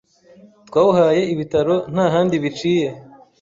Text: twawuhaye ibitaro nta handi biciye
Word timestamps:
twawuhaye 0.67 1.21
ibitaro 1.33 1.75
nta 1.93 2.05
handi 2.13 2.35
biciye 2.43 2.87